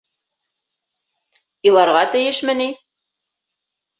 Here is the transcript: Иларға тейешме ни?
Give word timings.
Иларға 1.71 2.01
тейешме 2.15 2.57
ни? 2.63 2.67